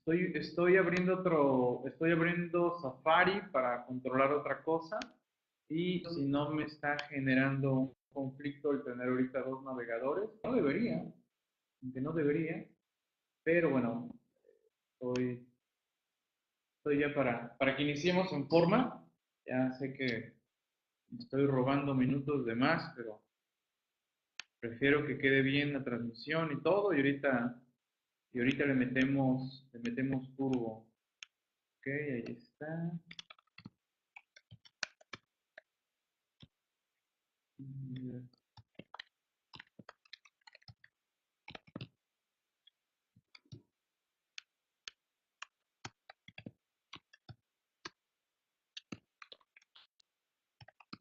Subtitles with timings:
[0.00, 4.98] Estoy, estoy abriendo otro, estoy abriendo Safari para controlar otra cosa
[5.68, 11.04] y si no me está generando un conflicto el tener ahorita dos navegadores, no debería,
[11.82, 12.66] aunque no debería,
[13.44, 14.08] pero bueno,
[14.92, 15.46] estoy,
[16.78, 19.06] estoy ya para, para que iniciemos en forma,
[19.46, 20.32] ya sé que
[21.18, 23.20] estoy robando minutos de más, pero
[24.60, 27.62] prefiero que quede bien la transmisión y todo, y ahorita,
[28.32, 30.86] y ahorita le metemos, le metemos turbo.
[31.78, 32.92] Ok, ahí está.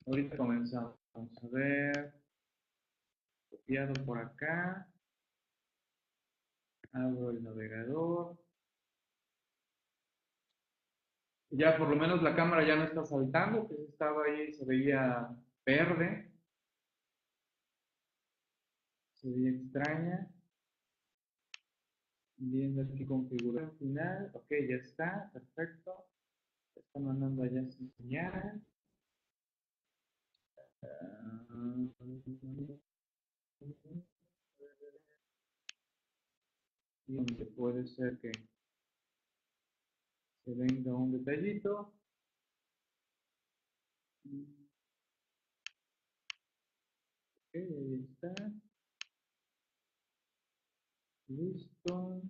[0.05, 0.95] Ahorita comenzamos.
[1.13, 2.13] A ver.
[3.49, 4.87] Copiado por acá.
[6.91, 8.37] Abro el navegador.
[11.51, 15.35] Ya por lo menos la cámara ya no está saltando, que estaba ahí, se veía
[15.65, 16.31] verde.
[19.15, 20.27] Se veía extraña.
[22.37, 24.31] Viendo aquí configuración final.
[24.33, 26.07] Ok, ya está, perfecto.
[26.75, 27.63] Está mandando allá
[27.97, 28.61] señal.
[37.09, 38.31] Donde puede ser que
[40.45, 41.91] se venga un detallito.
[44.25, 44.33] Ok,
[47.55, 48.33] ahí está.
[51.29, 52.21] Listo.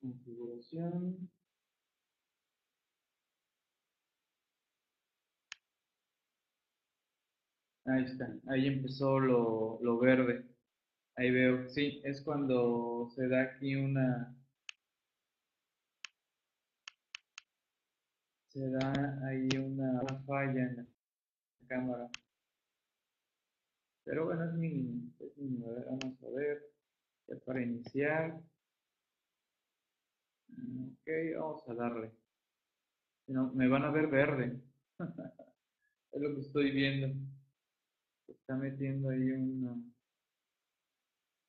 [0.00, 1.28] Configuración.
[7.86, 10.44] Ahí está, ahí empezó lo, lo verde.
[11.18, 14.36] Ahí veo, sí, es cuando se da aquí una...
[18.46, 20.86] Se da ahí una falla en la
[21.66, 22.08] cámara.
[24.04, 25.10] Pero bueno, es mínimo,
[25.86, 26.62] vamos a ver,
[27.26, 28.40] ya para iniciar.
[30.52, 32.12] Ok, vamos a darle.
[33.26, 34.60] No, me van a ver verde.
[36.12, 37.08] es lo que estoy viendo
[38.28, 39.30] está metiendo ahí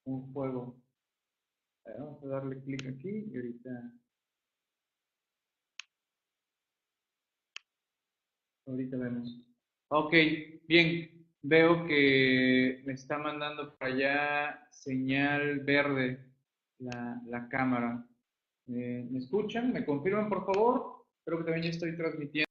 [0.09, 0.81] un juego.
[1.85, 3.93] vamos a darle clic aquí y ahorita
[8.67, 9.41] ahorita vemos.
[9.89, 10.13] Ok,
[10.67, 11.19] bien.
[11.41, 16.19] Veo que me está mandando para allá señal verde
[16.79, 18.05] la, la cámara.
[18.67, 19.71] Eh, ¿Me escuchan?
[19.71, 21.05] ¿Me confirman, por favor?
[21.23, 22.48] Creo que también ya estoy transmitiendo.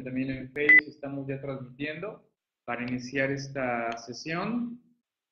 [0.00, 2.26] También en Facebook estamos ya transmitiendo
[2.64, 4.80] para iniciar esta sesión.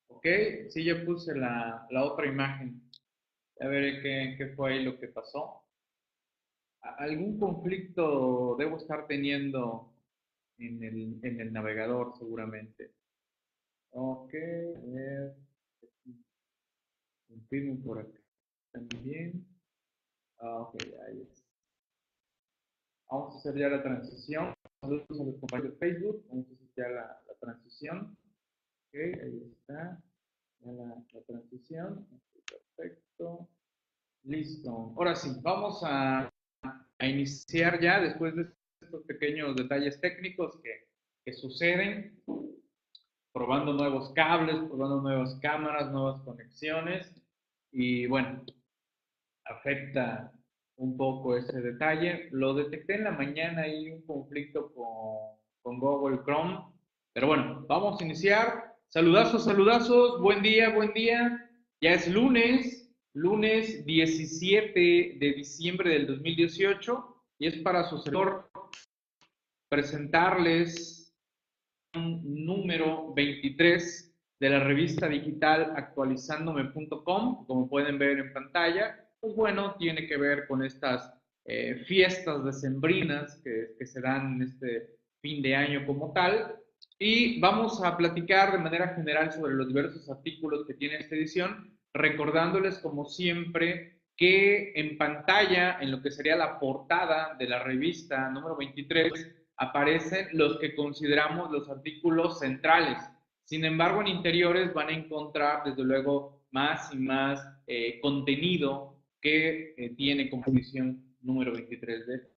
[0.09, 0.27] Ok,
[0.69, 2.83] sí, ya puse la, la otra imagen.
[3.61, 5.63] A ver qué, qué, fue ahí lo que pasó.
[6.83, 9.95] Algún conflicto debo estar teniendo
[10.59, 12.91] en el, en el navegador seguramente.
[13.93, 15.37] Ok, ver.
[17.29, 18.21] Confirmo por acá
[18.73, 19.47] también.
[20.39, 21.40] Ah, ok, ahí está.
[23.11, 24.55] Vamos a hacer ya la transición.
[24.81, 26.25] Saludos a los compañeros de Facebook.
[26.29, 28.17] Vamos a hacer ya la, transición.
[28.87, 30.01] Ok, ahí está.
[30.61, 32.07] Ya la, transición.
[32.77, 33.49] Perfecto.
[34.23, 34.95] Listo.
[34.97, 36.31] Ahora sí, vamos a,
[37.01, 38.47] iniciar ya después de
[38.81, 40.87] estos pequeños detalles técnicos que,
[41.25, 42.23] que suceden.
[43.33, 47.13] Probando nuevos cables, probando nuevas cámaras, nuevas conexiones.
[47.73, 48.45] Y bueno,
[49.47, 50.33] afecta
[50.81, 52.29] un poco ese detalle.
[52.33, 56.59] Lo detecté en la mañana y un conflicto con, con Google Chrome.
[57.13, 58.75] Pero bueno, vamos a iniciar.
[58.89, 60.21] Saludazos, saludazos.
[60.21, 61.51] Buen día, buen día.
[61.83, 64.81] Ya es lunes, lunes 17
[65.21, 68.51] de diciembre del 2018 y es para su servidor
[69.69, 71.15] presentarles
[71.95, 80.07] número 23 de la revista digital actualizándome.com, como pueden ver en pantalla pues bueno, tiene
[80.07, 81.13] que ver con estas
[81.45, 86.57] eh, fiestas decembrinas que, que se dan en este fin de año como tal.
[86.99, 91.79] Y vamos a platicar de manera general sobre los diversos artículos que tiene esta edición,
[91.93, 98.29] recordándoles como siempre que en pantalla, en lo que sería la portada de la revista
[98.29, 99.13] número 23,
[99.57, 102.99] aparecen los que consideramos los artículos centrales.
[103.45, 108.90] Sin embargo, en interiores van a encontrar, desde luego, más y más eh, contenido
[109.21, 112.31] que eh, tiene como edición número 23 de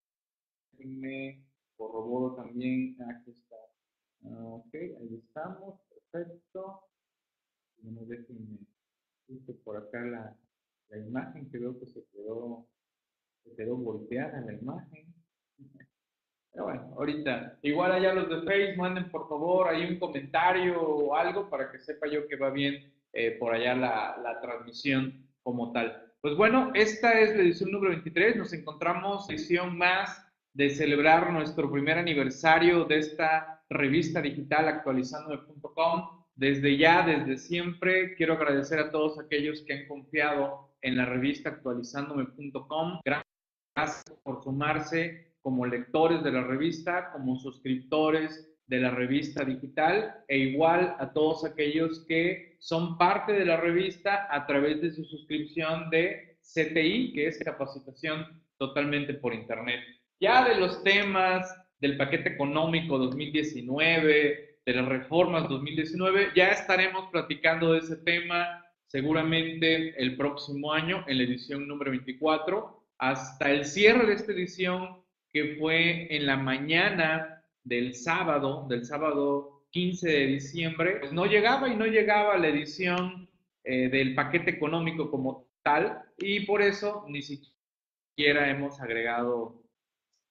[0.85, 1.43] me
[1.77, 3.55] corroboro también, aquí está,
[4.25, 5.79] ok, ahí estamos,
[6.11, 6.81] perfecto,
[7.83, 8.59] no déjenme,
[9.63, 10.37] por acá la,
[10.89, 12.67] la imagen que veo que se quedó,
[13.43, 15.13] se quedó volteada la imagen,
[16.51, 21.15] pero bueno, ahorita, igual allá los de Facebook, manden por favor ahí un comentario o
[21.15, 25.71] algo para que sepa yo que va bien eh, por allá la, la, transmisión como
[25.71, 26.12] tal.
[26.23, 31.69] Pues bueno, esta es la edición número 23, nos encontramos edición más de celebrar nuestro
[31.69, 36.23] primer aniversario de esta revista digital actualizandome.com.
[36.33, 41.49] Desde ya, desde siempre, quiero agradecer a todos aquellos que han confiado en la revista
[41.49, 43.01] actualizandome.com.
[43.03, 50.37] Gracias por sumarse como lectores de la revista, como suscriptores de la revista digital e
[50.37, 55.89] igual a todos aquellos que son parte de la revista a través de su suscripción
[55.89, 59.81] de CTI, que es capacitación totalmente por Internet.
[60.21, 67.73] Ya de los temas del paquete económico 2019, de las reformas 2019, ya estaremos platicando
[67.73, 72.81] de ese tema seguramente el próximo año en la edición número 24.
[72.97, 79.62] Hasta el cierre de esta edición que fue en la mañana del sábado, del sábado
[79.73, 83.27] 15 de diciembre, pues no llegaba y no llegaba la edición
[83.63, 89.63] eh, del paquete económico como tal y por eso ni siquiera hemos agregado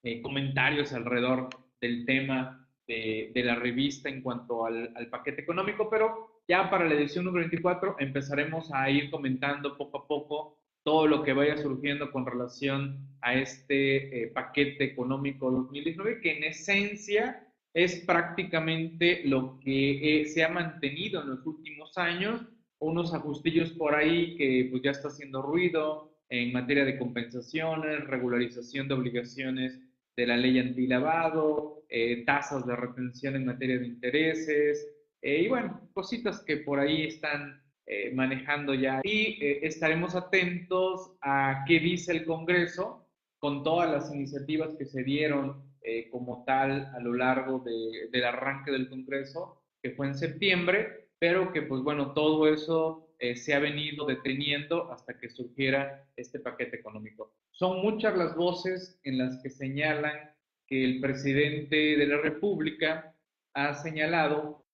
[0.05, 1.49] eh, comentarios alrededor
[1.81, 7.25] del tema de, la revista en cuanto al, paquete económico, pero ya para la edición
[7.25, 12.27] número 24 empezaremos a ir comentando poco a poco todo lo que vaya surgiendo con
[12.27, 20.27] relación a este eh, paquete económico 2019, que en esencia es prácticamente lo que eh,
[20.27, 22.43] se ha mantenido en los últimos años,
[22.79, 28.89] unos ajustillos por ahí que pues ya está haciendo ruido en materia de compensaciones, regularización
[28.89, 29.81] de obligaciones
[30.17, 34.87] de la ley antilavado, eh, tasas de retención en materia de intereses,
[35.23, 39.01] y bueno, cositas que por ahí están eh, manejando ya.
[39.05, 43.09] Y eh, estaremos atentos a qué dice el Congreso
[43.39, 48.25] con todas las iniciativas que se dieron eh, como tal a lo largo de, del
[48.25, 53.61] arranque del Congreso, que fue en septiembre, pero que pues bueno, todo eso se ha
[53.61, 57.33] venido deteniendo hasta que surgiera este paquete económico.
[57.53, 60.33] Son muchas las voces en las que señalan
[60.67, 63.15] que el presidente de la República
[63.55, 64.65] ha señalado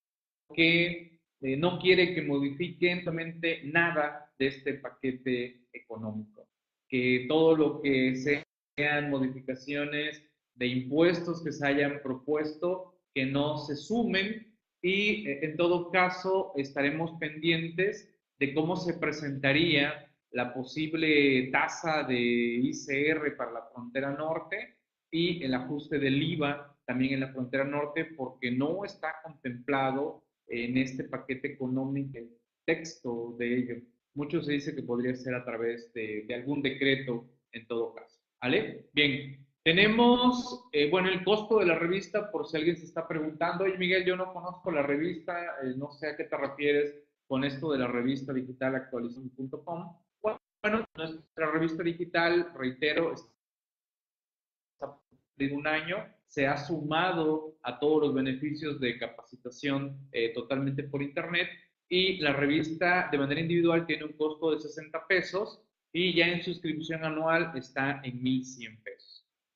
[0.55, 6.49] que eh, no quiere que modifiquen solamente nada de este paquete económico,
[6.89, 10.25] que todo lo que sean modificaciones
[10.59, 16.53] de impuestos que se hayan propuesto, que no se sumen y eh, en todo caso
[16.57, 24.77] estaremos pendientes de cómo se presentaría la posible tasa de ICR para la frontera norte
[25.11, 30.77] y el ajuste del IVA también en la frontera norte porque no está contemplado en
[30.79, 32.31] este paquete económico, el
[32.65, 33.75] texto de ello.
[34.15, 38.21] Mucho se dice que podría ser a través de, algún decreto en todo caso.
[38.41, 38.87] ¿Vale?
[38.93, 43.65] Bien, tenemos, eh, bueno, el costo de la revista, por si alguien se está preguntando,
[43.65, 46.95] oye Miguel, yo no conozco la revista, eh, no sé a qué te refieres
[47.27, 49.95] con esto de la revista digital actualización.com.
[50.23, 54.99] Bueno, nuestra revista digital, reitero, está
[55.37, 61.03] de un año, se ha sumado a todos los beneficios de capacitación eh, totalmente por
[61.03, 61.47] Internet
[61.91, 65.61] y la revista de manera individual tiene un costo de 60 pesos
[65.93, 68.98] y ya en suscripción anual está en 1.100 pesos.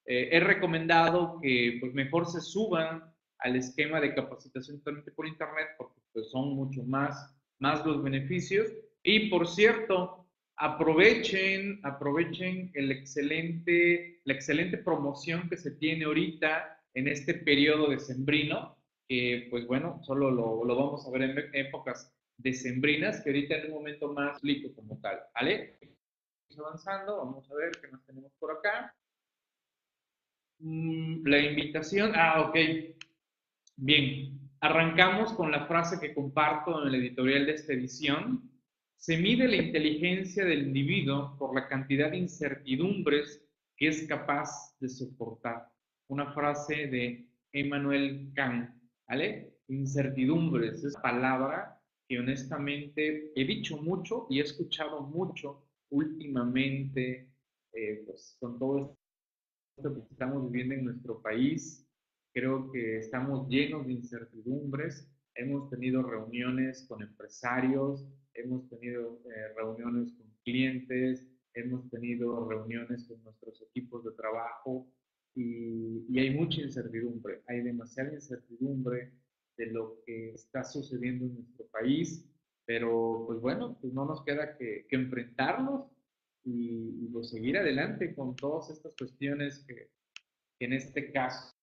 [0.07, 3.05] Eh, he recomendado que pues, mejor se suban
[3.39, 8.69] al esquema de capacitación totalmente por Internet porque pues, son mucho más, más los beneficios.
[9.03, 17.09] Y por cierto, aprovechen, aprovechen el excelente, la excelente promoción que se tiene ahorita en
[17.09, 18.77] este periodo de sembrino,
[19.09, 23.67] que pues bueno, solo lo, lo vamos a ver en épocas decembrinas, que ahorita en
[23.67, 25.79] un momento más explico como tal, ¿vale?
[26.59, 28.95] avanzando, vamos a ver qué nos tenemos por acá.
[30.63, 32.57] Mm, la invitación, ah, ok.
[33.77, 38.49] Bien, arrancamos con la frase que comparto en el editorial de esta edición,
[38.97, 43.45] se mide la inteligencia del individuo por la cantidad de incertidumbres
[43.77, 45.69] que es capaz de soportar.
[46.07, 48.71] Una frase de Emmanuel Kant,
[49.09, 49.57] ¿vale?
[49.67, 57.33] Incertidumbres, es palabra que honestamente he dicho mucho y he escuchado mucho últimamente,
[57.73, 58.97] eh, pues con todo
[59.83, 61.87] que estamos viviendo en nuestro país,
[62.33, 65.09] creo que estamos llenos de incertidumbres.
[65.35, 73.23] Hemos tenido reuniones con empresarios, hemos tenido eh, reuniones con clientes, hemos tenido reuniones con
[73.25, 74.87] nuestros equipos de trabajo
[75.35, 79.13] y, y, hay mucha incertidumbre, hay demasiada incertidumbre
[79.57, 82.29] de lo que está sucediendo en nuestro país,
[82.67, 85.87] pero pues bueno, pues no nos queda que, que enfrentarlos
[86.45, 89.91] y, y pues seguir adelante con todas estas cuestiones que,
[90.59, 91.55] que, en este caso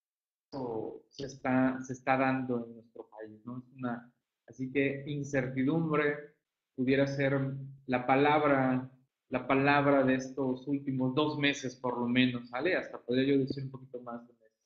[1.09, 3.59] se está, se está dando en nuestro país, ¿no?
[3.59, 4.12] Es una,
[4.48, 6.36] así que incertidumbre
[6.75, 7.39] pudiera ser
[7.86, 8.89] la palabra
[9.29, 12.75] la palabra de estos últimos dos meses, por lo menos, ¿vale?
[12.75, 14.57] Hasta podría yo decir un poquito más de meses.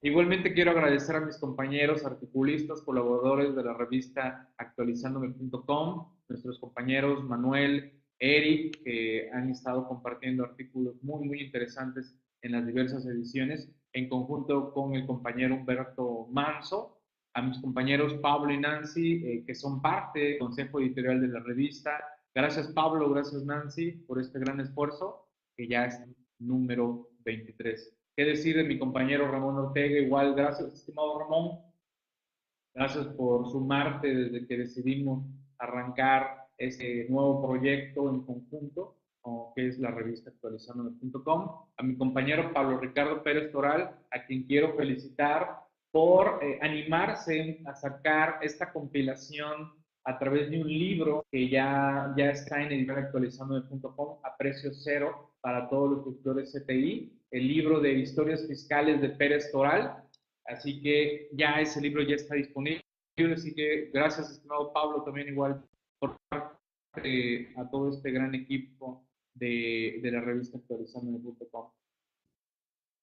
[0.00, 7.97] Igualmente quiero agradecer a mis compañeros articulistas, colaboradores de la revista actualizandome.com, nuestros compañeros Manuel,
[8.18, 14.72] Eric, que han estado compartiendo artículos muy, muy interesantes en las diversas ediciones, en conjunto
[14.72, 17.00] con el compañero Humberto Manso,
[17.34, 21.40] a mis compañeros Pablo y Nancy, eh, que son parte del consejo editorial de la
[21.40, 21.98] revista,
[22.38, 26.00] Gracias Pablo, gracias Nancy por este gran esfuerzo, que ya es
[26.38, 27.98] número 23.
[28.14, 29.98] ¿Qué decir de mi compañero Ramón Ortega?
[29.98, 31.58] Igual, gracias, estimado Ramón.
[32.74, 35.26] Gracias por sumarte desde que decidimos
[35.58, 38.96] arrancar este nuevo proyecto en conjunto,
[39.54, 41.48] que es la revista actualizando.com.
[41.76, 45.60] A mi compañero Pablo Ricardo Pérez Toral, a quien quiero felicitar
[45.90, 49.72] por eh, animarse a sacar esta compilación
[50.04, 55.68] a través de un libro que ya, ya está en editorialactualizando.com a precio cero para
[55.68, 60.02] todos los suscriptores CTI, el libro de historias fiscales de Pérez Toral.
[60.46, 62.82] Así que ya ese libro ya está disponible.
[63.34, 65.62] Así que gracias, estimado Pablo, también igual
[65.98, 66.47] por parte
[67.56, 71.70] a todo este gran equipo de, de la revista actualizando.com.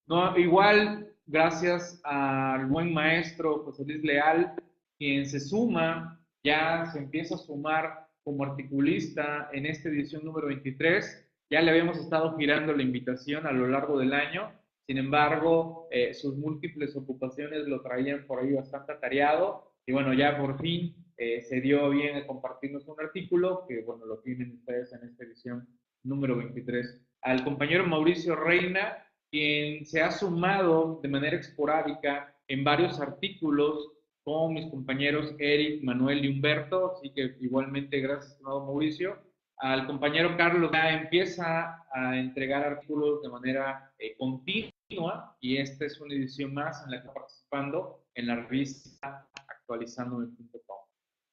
[0.07, 4.53] No, igual, gracias al buen maestro José Luis Leal,
[4.97, 11.27] quien se suma ya se empieza a sumar como articulista en esta edición número 23.
[11.49, 14.51] Ya le habíamos estado girando la invitación a lo largo del año,
[14.85, 20.37] sin embargo, eh, sus múltiples ocupaciones lo traían por ahí bastante atareado y bueno, ya
[20.37, 24.91] por fin eh, se dio bien a compartirnos un artículo que bueno, lo tienen ustedes
[24.93, 25.67] en esta edición
[26.03, 27.01] número 23.
[27.21, 28.97] Al compañero Mauricio Reina,
[29.31, 33.91] quien se ha sumado de manera esporádica en varios artículos
[34.23, 39.17] con mis compañeros Eric, Manuel y Humberto, así que igualmente gracias, estimado Mauricio.
[39.57, 46.01] Al compañero Carlos ya empieza a entregar artículos de manera eh, continua y esta es
[46.01, 50.64] una edición más en la que está participando en la revista actualizando.com.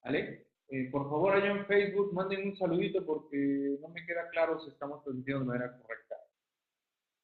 [0.04, 0.46] ¿Vale?
[0.68, 4.70] Eh, por favor, allá en Facebook, manden un saludito porque no me queda claro si
[4.70, 6.16] estamos transmitiendo de manera correcta.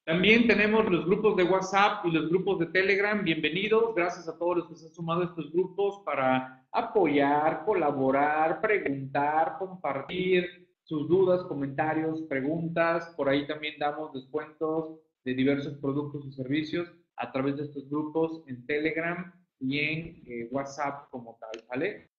[0.04, 3.22] También tenemos los grupos de WhatsApp y los grupos de Telegram.
[3.22, 3.94] Bienvenidos.
[3.94, 9.56] Gracias a todos los que se han sumado a estos grupos para apoyar, colaborar, preguntar,
[9.58, 13.12] compartir sus dudas, comentarios, preguntas.
[13.16, 18.42] Por ahí también damos descuentos de diversos productos y servicios a través de estos grupos
[18.46, 19.30] en Telegram
[19.60, 22.10] y en eh, WhatsApp como tal, ¿vale?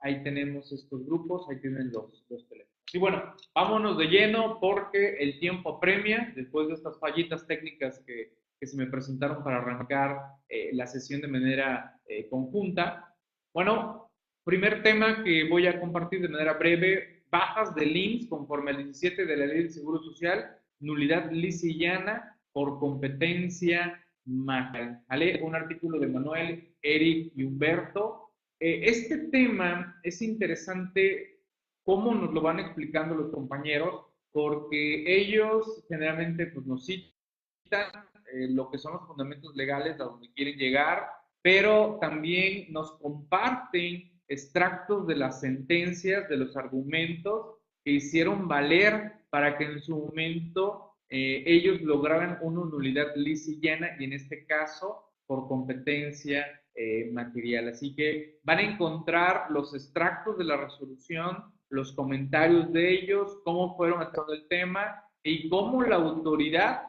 [0.00, 2.74] Ahí tenemos estos grupos, ahí tienen los, los teléfonos.
[2.92, 8.32] Y bueno, vámonos de lleno porque el tiempo apremia, después de estas fallitas técnicas que,
[8.60, 13.14] que se me presentaron para arrancar eh, la sesión de manera eh, conjunta.
[13.52, 14.10] Bueno,
[14.44, 19.26] primer tema que voy a compartir de manera breve, bajas de links conforme al 17
[19.26, 25.02] de la Ley del Seguro Social, nulidad lisillana por competencia mágica.
[25.08, 25.42] ¿Vale?
[25.42, 28.23] Un artículo de Manuel, Eric y Humberto.
[28.60, 31.40] Eh, este tema es interesante
[31.82, 37.90] cómo nos lo van explicando los compañeros, porque ellos generalmente pues, nos citan
[38.32, 41.06] eh, lo que son los fundamentos legales a donde quieren llegar,
[41.42, 49.58] pero también nos comparten extractos de las sentencias, de los argumentos que hicieron valer para
[49.58, 55.46] que en su momento eh, ellos lograran una nulidad lisillana y en este caso por
[55.48, 57.68] competencia eh, material.
[57.68, 63.76] Así que van a encontrar los extractos de la resolución, los comentarios de ellos, cómo
[63.76, 66.82] fueron a todo el tema y cómo la autoridad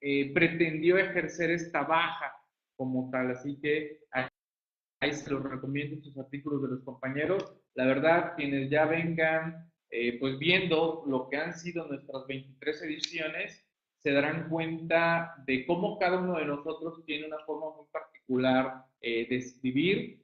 [0.00, 2.34] eh, pretendió ejercer esta baja
[2.76, 3.30] como tal.
[3.30, 7.54] Así que ahí se los recomiendo estos artículos de los compañeros.
[7.74, 13.64] La verdad, quienes ya vengan eh, pues viendo lo que han sido nuestras 23 ediciones,
[13.98, 18.11] se darán cuenta de cómo cada uno de nosotros tiene una forma muy particular
[19.00, 20.22] eh, de escribir.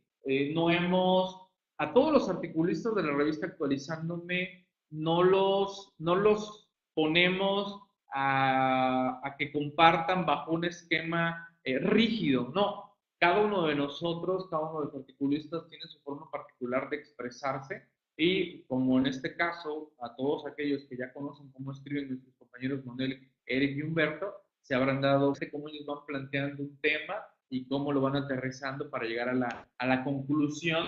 [0.54, 1.48] no hemos
[1.78, 7.80] a todos los articulistas de la revista Actualizándome no los, no los ponemos
[8.12, 12.96] a, que compartan bajo un esquema eh, rígido, no.
[13.20, 17.86] Cada uno de nosotros, cada uno de los articulistas tiene su forma particular de expresarse
[18.16, 22.84] y como en este caso, a todos aquellos que ya conocen cómo escriben nuestros compañeros
[22.84, 27.14] Manuel, Eric y Humberto, se habrán dado cómo ellos van planteando un tema
[27.50, 30.86] y cómo lo van aterrizando para llegar a la, a la conclusión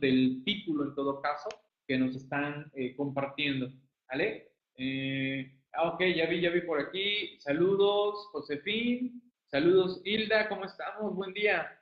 [0.00, 1.48] del título en todo caso
[1.86, 3.72] que nos están eh, compartiendo.
[4.08, 4.52] ¿Vale?
[4.76, 7.38] Eh, ah, ok, ya vi, ya vi por aquí.
[7.38, 9.22] Saludos, Josefín.
[9.46, 10.48] Saludos, Hilda.
[10.48, 11.14] ¿Cómo estamos?
[11.14, 11.78] Buen día.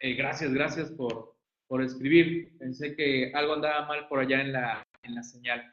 [0.00, 2.56] Eh, gracias, gracias por, por escribir.
[2.58, 5.70] Pensé que algo andaba mal por allá en la, en la señal.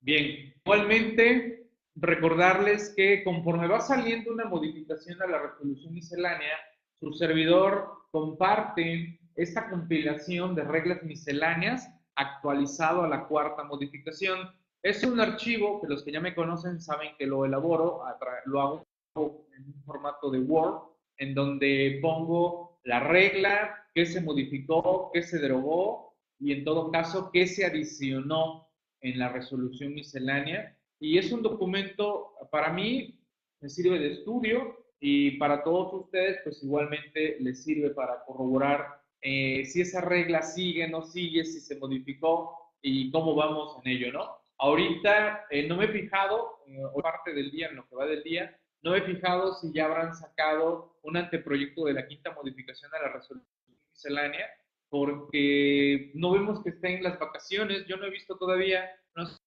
[0.00, 6.56] Bien, igualmente recordarles que conforme va saliendo una modificación a la resolución miscelánea,
[7.00, 14.50] su servidor comparte esta compilación de reglas misceláneas actualizado a la cuarta modificación.
[14.82, 18.02] Es un archivo que los que ya me conocen saben que lo elaboro,
[18.46, 18.84] lo hago
[19.16, 20.82] en un formato de Word,
[21.18, 27.30] en donde pongo la regla, qué se modificó, qué se derogó y en todo caso
[27.32, 28.68] qué se adicionó
[29.00, 30.76] en la resolución miscelánea.
[31.00, 33.18] Y es un documento, para mí,
[33.60, 39.64] me sirve de estudio y para todos ustedes, pues igualmente les sirve para corroborar eh,
[39.64, 44.36] si esa regla sigue, no sigue, si se modificó y cómo vamos en ello, ¿no?
[44.58, 48.22] Ahorita eh, no me he fijado, eh, parte del día, en lo que va del
[48.22, 52.94] día, no me he fijado si ya habrán sacado un anteproyecto de la quinta modificación
[52.94, 53.50] a la resolución
[53.90, 54.46] miscelánea,
[54.90, 59.38] porque no vemos que estén las vacaciones, yo no he visto todavía, no sé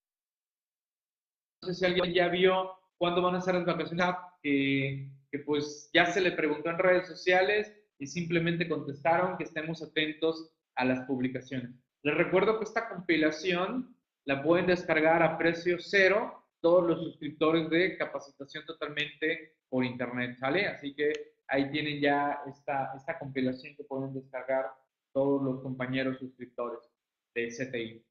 [1.73, 4.07] si alguien ya vio cuándo van a ser las vacaciones,
[4.41, 9.81] que, que pues ya se le preguntó en redes sociales y simplemente contestaron que estemos
[9.81, 11.71] atentos a las publicaciones.
[12.03, 17.97] Les recuerdo que esta compilación la pueden descargar a precio cero todos los suscriptores de
[17.97, 20.67] capacitación totalmente por internet, ¿sale?
[20.67, 21.11] Así que
[21.47, 24.71] ahí tienen ya esta, esta compilación que pueden descargar
[25.13, 26.79] todos los compañeros suscriptores
[27.33, 28.06] de CTI.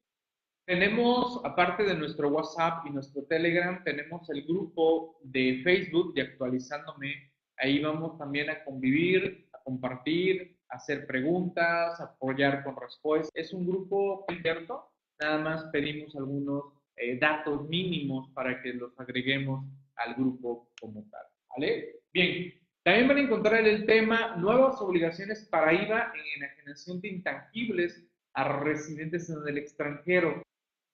[0.67, 7.31] Tenemos, aparte de nuestro WhatsApp y nuestro Telegram, tenemos el grupo de Facebook de Actualizándome.
[7.55, 13.31] Ahí vamos también a convivir, compartir, hacer preguntas, apoyar con respuestas.
[13.33, 16.65] Es un grupo abierto, nada más pedimos algunos
[16.97, 21.27] eh, datos mínimos para que los agreguemos al grupo como tal.
[21.47, 22.01] ¿Vale?
[22.11, 22.53] Bien,
[22.83, 28.59] también van a encontrar el tema nuevas obligaciones para IVA en enajenación de intangibles a
[28.59, 30.43] residentes en el extranjero.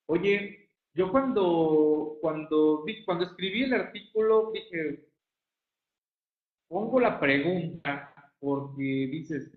[0.07, 5.05] Oye, yo cuando, cuando, cuando escribí el artículo dije,
[6.67, 9.51] pongo la pregunta, porque dices,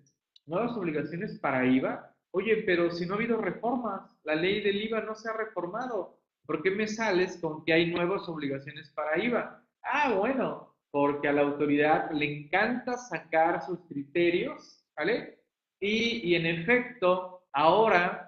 [0.45, 2.15] nuevas obligaciones para IVA.
[2.31, 6.19] Oye, pero si no ha habido reformas, la ley del IVA no se ha reformado.
[6.45, 9.63] ¿Por qué me sales con que hay nuevas obligaciones para IVA?
[9.83, 15.39] Ah, bueno, porque a la autoridad le encanta sacar sus criterios, ¿vale?
[15.79, 18.26] Y, y en efecto, ahora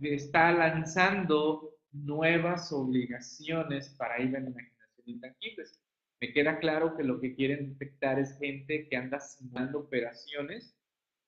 [0.00, 5.82] está lanzando nuevas obligaciones para IVA en imaginación intangibles
[6.22, 10.78] me queda claro que lo que quieren detectar es gente que anda simulando operaciones,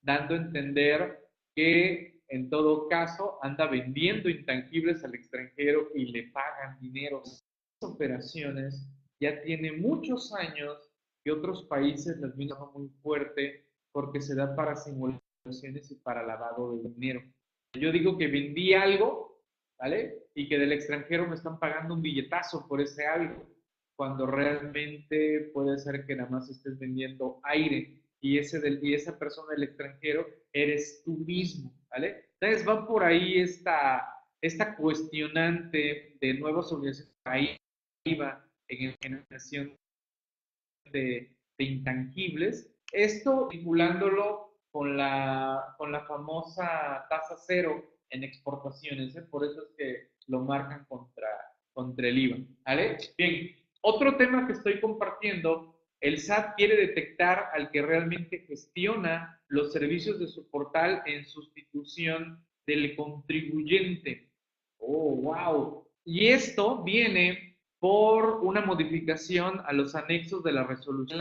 [0.03, 1.19] dando a entender
[1.57, 7.23] que en todo caso anda vendiendo intangibles al extranjero y le pagan dinero.
[7.25, 7.43] Esas
[7.81, 10.89] operaciones ya tiene muchos años
[11.25, 16.77] que otros países las miran muy fuerte porque se da para simulaciones y para lavado
[16.77, 17.21] de dinero.
[17.75, 19.43] Yo digo que vendí algo,
[19.79, 20.29] ¿vale?
[20.35, 23.55] Y que del extranjero me están pagando un billetazo por ese algo
[23.97, 29.19] cuando realmente puede ser que nada más estés vendiendo aire y, ese del, y esa
[29.19, 32.31] persona del extranjero eres tú mismo, ¿vale?
[32.41, 34.03] Entonces va por ahí esta,
[34.41, 37.57] esta cuestionante de nuevas obligaciones ahí
[38.07, 39.77] IVA en generación
[40.91, 42.75] de, de, intangibles.
[42.93, 44.44] Esto vinculándolo
[44.75, 49.23] con la, con la famosa tasa cero en exportaciones, ¿eh?
[49.23, 51.29] por eso es que lo marcan contra,
[51.73, 52.39] contra el IVA.
[53.17, 59.73] Bien, otro tema que estoy compartiendo, el SAT quiere detectar al que realmente gestiona los
[59.73, 64.29] servicios de su portal en sustitución del contribuyente.
[64.79, 65.89] Oh, wow.
[66.05, 71.21] Y esto viene por una modificación a los anexos de la resolución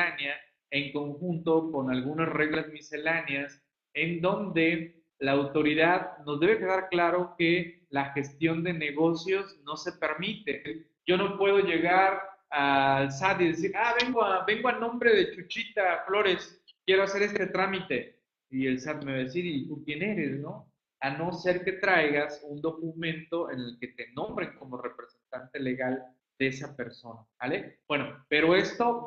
[0.74, 7.86] en conjunto con algunas reglas misceláneas en donde la autoridad nos debe quedar claro que
[7.92, 10.88] la gestión de negocios no se permite.
[11.06, 15.36] Yo no puedo llegar al SAT y decir, ah, vengo a, vengo a nombre de
[15.36, 18.20] Chuchita Flores, quiero hacer este trámite.
[18.50, 20.74] Y el SAT me va a decir, ¿y tú quién eres, no?
[21.02, 26.02] a no ser que traigas un documento en el que te nombren como representante legal
[26.40, 27.82] de esa persona, ¿vale?
[27.90, 29.06] Bueno, pero esto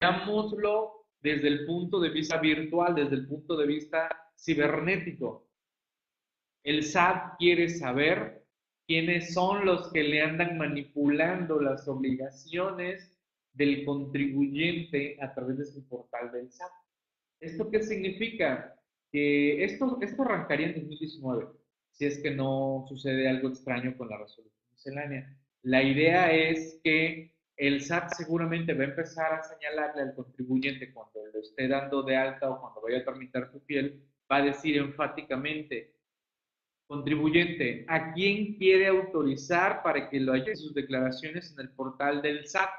[0.00, 5.48] veámoslo desde el punto de vista virtual, desde el punto de vista cibernético.
[6.62, 8.44] El SAT quiere saber
[8.86, 13.16] quiénes son los que le andan manipulando las obligaciones
[13.52, 16.70] del contribuyente a través de su portal del SAT.
[17.40, 18.74] ¿Esto qué significa?
[19.10, 21.46] Que esto, esto arrancaría en 2019,
[21.92, 25.36] si es que no sucede algo extraño con la resolución miscelánea.
[25.62, 31.26] La idea es que el SAT seguramente va a empezar a señalarle al contribuyente cuando
[31.32, 34.76] lo esté dando de alta o cuando vaya a tramitar su piel, va a decir
[34.76, 35.94] enfáticamente,
[36.86, 42.46] contribuyente, ¿a quién quiere autorizar para que lo haya sus declaraciones en el portal del
[42.46, 42.70] SAT?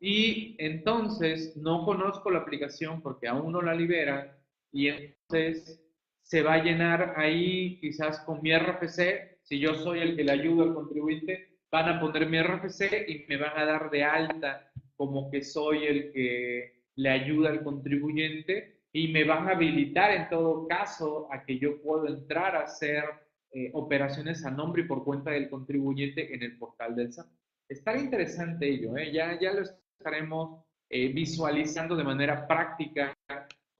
[0.00, 4.38] Y entonces no conozco la aplicación porque aún no la libera
[4.70, 5.80] y entonces
[6.20, 10.32] se va a llenar ahí quizás con mi RFC, si yo soy el que le
[10.32, 14.70] ayuda al contribuyente, van a poner mi RFC y me van a dar de alta
[14.94, 20.28] como que soy el que le ayuda al contribuyente y me van a habilitar en
[20.28, 23.02] todo caso a que yo pueda entrar a hacer
[23.50, 27.26] eh, operaciones a nombre y por cuenta del contribuyente en el portal del SAT.
[27.68, 29.10] Estaría interesante ello, ¿eh?
[29.10, 33.12] ya, ya lo estaremos eh, visualizando de manera práctica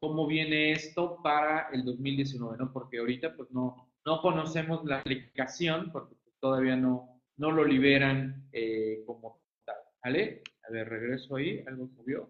[0.00, 2.72] cómo viene esto para el 2019, ¿no?
[2.72, 8.48] Porque ahorita pues no, no conocemos la aplicación porque pues, todavía no, no lo liberan
[8.52, 10.42] eh, como tal, ¿vale?
[10.68, 12.28] A ver, regreso ahí, algo subió.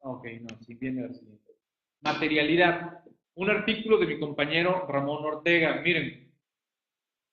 [0.00, 1.52] Ok, no, sí viene la siguiente.
[2.00, 3.04] Materialidad.
[3.36, 5.80] Un artículo de mi compañero Ramón Ortega.
[5.80, 6.32] Miren,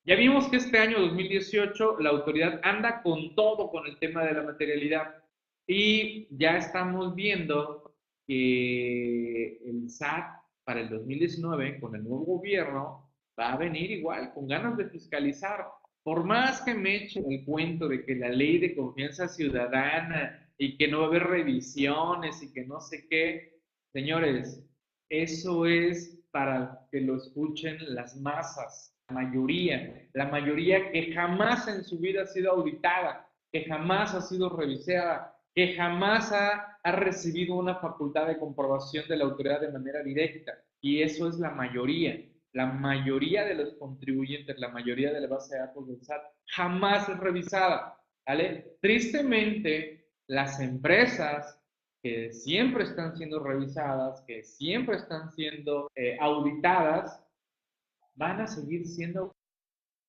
[0.04, 4.34] ya vimos que este año 2018 la autoridad anda con todo con el tema de
[4.34, 5.24] la materialidad
[5.68, 7.94] y ya estamos viendo
[8.26, 14.48] que el SAT para el 2019 con el nuevo gobierno va a venir igual, con
[14.48, 15.68] ganas de fiscalizar.
[16.04, 20.78] Por más que me echen el cuento de que la ley de confianza ciudadana y
[20.78, 23.60] que no va a haber revisiones y que no sé qué,
[23.94, 24.64] señores,
[25.10, 31.84] eso es para que lo escuchen las masas, la mayoría, la mayoría que jamás en
[31.84, 37.56] su vida ha sido auditada, que jamás ha sido revisada, que jamás ha, ha recibido
[37.56, 40.54] una facultad de comprobación de la autoridad de manera directa.
[40.80, 42.20] Y eso es la mayoría.
[42.54, 47.08] La mayoría de los contribuyentes, la mayoría de la base de datos del SAT, jamás
[47.10, 47.98] es revisada.
[48.28, 48.78] ¿vale?
[48.82, 51.62] Tristemente, las empresas
[52.02, 57.24] que siempre están siendo revisadas, que siempre están siendo eh, auditadas,
[58.16, 59.32] van a seguir siendo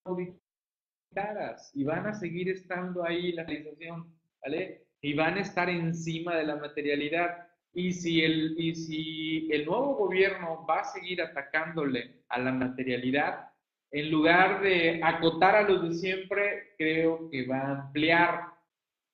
[0.05, 4.87] auditadas y van a seguir estando ahí la realización, ¿vale?
[5.03, 7.49] Y van a estar encima de la materialidad.
[7.75, 13.49] Y si, el, y si el nuevo gobierno va a seguir atacándole a la materialidad,
[13.91, 18.41] en lugar de acotar a los de siempre, creo que va a ampliar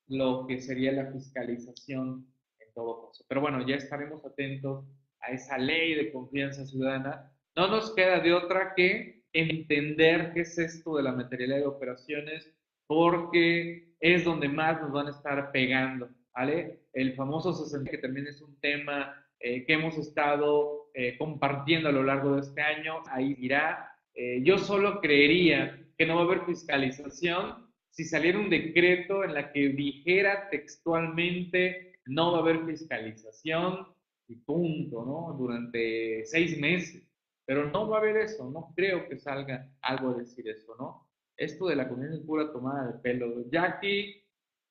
[0.09, 2.27] lo que sería la fiscalización
[2.61, 3.25] en todo caso.
[3.29, 4.87] Pero bueno, ya estaremos atentos
[5.21, 7.33] a esa ley de confianza ciudadana.
[7.57, 12.53] No nos queda de otra que entender qué es esto de la materialidad de operaciones,
[12.87, 16.83] porque es donde más nos van a estar pegando, ¿vale?
[16.93, 21.93] El famoso 60, que también es un tema eh, que hemos estado eh, compartiendo a
[21.93, 23.93] lo largo de este año, ahí irá.
[24.15, 29.35] Eh, yo solo creería que no va a haber fiscalización si saliera un decreto en
[29.35, 33.89] la que dijera textualmente no va a haber fiscalización
[34.29, 35.37] y punto, ¿no?
[35.37, 37.03] Durante seis meses.
[37.47, 41.09] Pero no va a haber eso, no creo que salga algo a decir eso, ¿no?
[41.37, 43.49] Esto de la comunidad es pura tomada de pelo.
[43.51, 44.23] Jackie,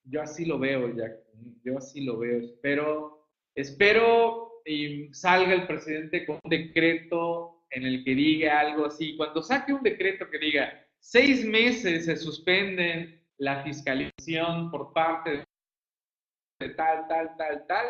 [0.10, 2.40] yo así lo veo, Jackie, yo así lo veo.
[2.40, 9.16] Espero, espero y salga el presidente con un decreto en el que diga algo así.
[9.16, 15.44] Cuando saque un decreto que diga seis meses se suspenden la fiscalización por parte
[16.60, 17.86] de tal, tal, tal, tal,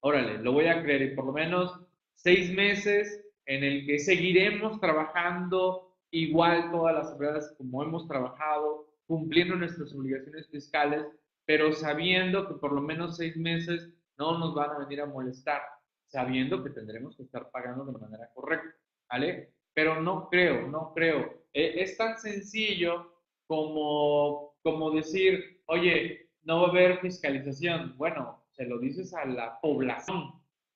[0.00, 1.80] órale, lo voy a creer y por lo menos
[2.14, 9.56] seis meses en el que seguiremos trabajando igual todas las empresas como hemos trabajado, cumpliendo
[9.56, 11.06] nuestras obligaciones fiscales,
[11.44, 15.62] pero sabiendo que por lo menos seis meses no nos van a venir a molestar,
[16.06, 18.74] sabiendo que tendremos que estar pagando de manera correcta,
[19.10, 19.54] ¿vale?
[19.74, 21.44] Pero no creo, no creo.
[21.52, 23.12] E, es tan sencillo
[23.46, 27.96] como como decir, oye, no va a haber fiscalización.
[27.98, 30.32] Bueno, se lo dices a la población,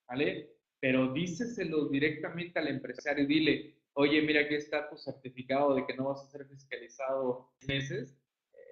[0.07, 0.51] ¿vale?
[0.79, 5.95] Pero díceselo directamente al empresario y dile, oye, mira, aquí está tu certificado de que
[5.95, 8.15] no vas a ser fiscalizado meses.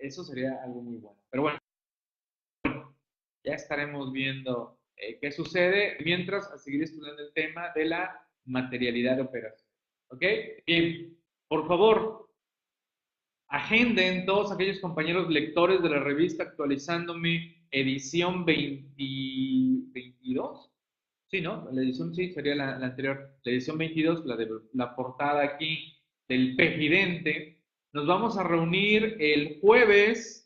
[0.02, 1.20] Eso sería algo muy bueno.
[1.30, 1.60] Pero bueno,
[3.46, 5.98] ya estaremos viendo eh, qué sucede.
[6.04, 9.70] Mientras, a seguir estudiando el tema de la materialidad de operación.
[10.10, 10.24] ¿Ok?
[10.66, 11.16] Bien,
[11.48, 12.30] por favor,
[13.48, 20.72] agenden todos aquellos compañeros lectores de la revista Actualizándome, edición 22.
[21.28, 21.68] Sí, ¿no?
[21.72, 23.36] La edición sí sería la, anterior.
[23.44, 27.62] La edición 22, la de la portada aquí del Pejidente.
[27.94, 30.45] Nos vamos a reunir el jueves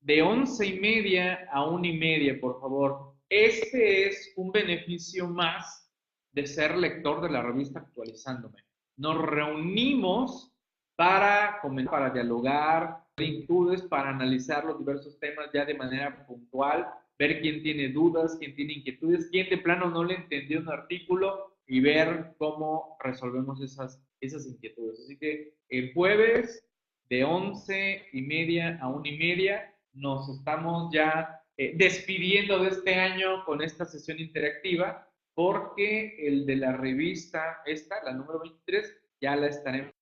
[0.00, 3.14] de once y media a una y media, por favor.
[3.28, 5.90] Este es un beneficio más
[6.32, 8.64] de ser lector de la revista Actualizándome.
[8.96, 10.54] Nos reunimos
[10.96, 17.62] para para dialogar, inquietudes, para analizar los diversos temas ya de manera puntual, ver quién
[17.62, 22.34] tiene dudas, quién tiene inquietudes, quién de plano no le entendió un artículo y ver
[22.38, 25.00] cómo resolvemos esas, esas inquietudes.
[25.00, 26.64] Así que el jueves
[27.10, 32.94] de once y media a una y media nos estamos ya eh, despidiendo de este
[32.94, 39.36] año con esta sesión interactiva porque el de la revista, esta, la número 23, ya
[39.36, 39.92] la estaremos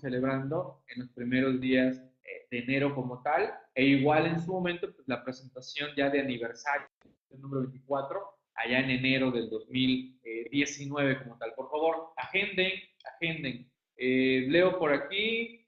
[0.00, 4.92] celebrando en los primeros días eh, de enero como tal, e igual en su momento
[4.94, 6.86] pues, la presentación ya de aniversario,
[7.30, 8.20] el número 24,
[8.54, 11.54] allá en enero del 2019 como tal.
[11.54, 12.72] Por favor, agenden,
[13.14, 13.70] agenden.
[13.96, 15.59] Eh, leo por aquí,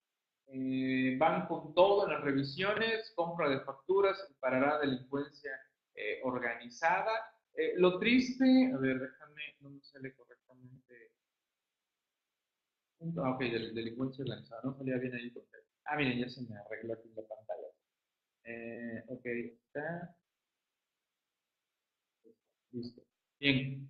[0.55, 5.51] eh, van con todo en las revisiones, compra de facturas, parará delincuencia
[5.95, 7.13] eh, organizada.
[7.55, 11.13] Eh, lo triste, a ver, déjame, no me sale correctamente.
[13.17, 15.33] Ah, ok, delincuencia organizada, no salía bien ahí.
[15.85, 17.69] Ah, miren, ya se me arregló aquí la pantalla.
[19.09, 20.17] ok, está.
[22.73, 23.03] Listo.
[23.41, 23.89] Bien.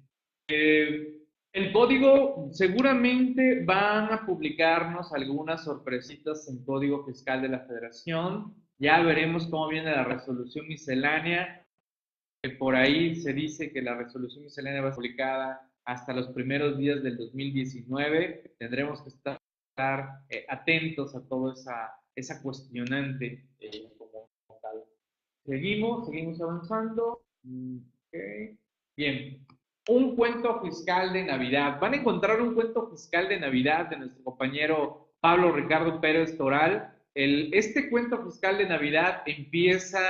[1.53, 8.55] El código, seguramente van a publicarnos algunas sorpresitas en código fiscal de la federación.
[8.79, 11.67] Ya veremos cómo viene la resolución miscelánea.
[12.59, 16.79] Por ahí se dice que la resolución miscelánea va a ser publicada hasta los primeros
[16.79, 18.55] días del 2019.
[18.59, 19.39] Tendremos que estar
[20.31, 24.31] eh, atentos a toda esa, esa cuestionante eh, como
[24.63, 24.85] tal.
[25.45, 27.23] Seguimos, seguimos avanzando.
[27.43, 27.79] Mm,
[28.95, 29.47] Bien,
[29.89, 31.81] un cuento fiscal de Navidad.
[31.81, 36.95] Van a encontrar un cuento fiscal de Navidad de nuestro compañero Pablo Ricardo Pérez Toral.
[37.15, 40.01] Este cuento fiscal de Navidad empieza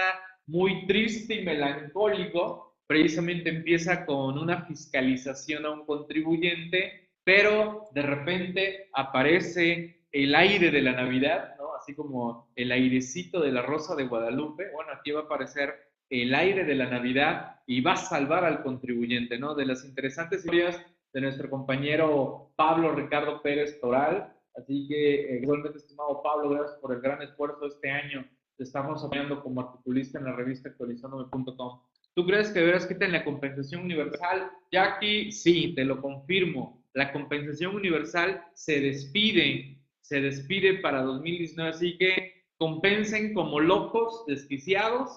[0.47, 2.77] muy triste y melancólico.
[2.87, 10.83] Precisamente empieza con una fiscalización a un contribuyente, pero de repente aparece el aire de
[10.83, 14.71] la Navidad, así como el airecito de la Rosa de Guadalupe.
[14.75, 15.75] Bueno, aquí va a aparecer
[16.13, 19.55] el aire de la Navidad y va a salvar al contribuyente, ¿no?
[19.55, 20.79] De las interesantes historias
[21.15, 24.31] de nuestro compañero Pablo Ricardo Pérez Toral.
[24.55, 28.29] Así que, eh, igualmente, estimado Pablo, gracias por el gran esfuerzo este año.
[28.59, 31.81] Te estamos apoyando como articulista en la revista actualizandome.com.
[32.15, 34.51] ¿Tú crees que deberás quitar la compensación universal?
[34.71, 36.85] Jackie, sí, te lo confirmo.
[36.93, 45.11] La compensación universal se despide, se despide para 2019, así que compensen como locos, desquiciados,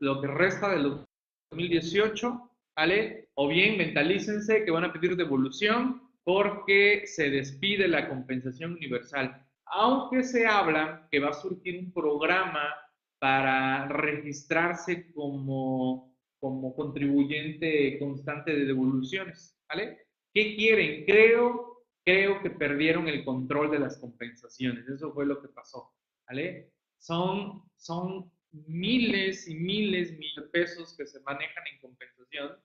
[0.00, 1.04] lo que resta del
[1.50, 3.28] 2018, ¿vale?
[3.34, 9.44] O bien mentalícense que van a pedir devolución porque se despide la compensación universal.
[9.66, 12.74] Aunque se habla que va a surgir un programa
[13.18, 20.06] para registrarse como, como contribuyente constante de devoluciones, ¿vale?
[20.32, 21.04] ¿Qué quieren?
[21.04, 24.88] Creo, creo que perdieron el control de las compensaciones.
[24.88, 25.92] Eso fue lo que pasó,
[26.28, 26.72] ¿vale?
[26.98, 32.56] Son, son miles y miles, de pesos que se manejan en compensación.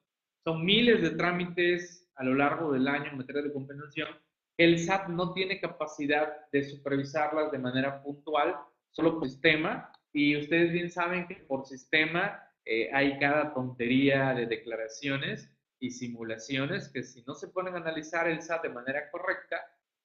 [0.44, 4.10] Son miles de trámites a lo largo del año en materia de compensación.
[4.58, 8.56] El SAT no tiene capacidad de supervisarlas de manera puntual,
[8.92, 9.92] solo por sistema.
[10.14, 16.90] Y ustedes bien saben que por sistema eh, hay cada tontería de declaraciones y simulaciones
[16.90, 19.58] que si no se ponen a analizar el SAT de manera correcta,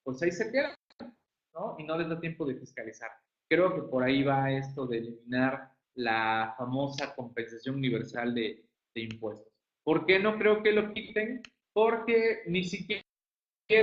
[0.02, 0.74] pues ahí se quedan,
[1.52, 1.76] ¿no?
[1.78, 3.10] Y no les da tiempo de fiscalizar.
[3.48, 9.52] Creo que por ahí va esto de eliminar la famosa compensación universal de, impuestos.
[9.84, 11.40] ¿Por qué no creo que lo quiten?
[11.72, 13.04] Porque ni siquiera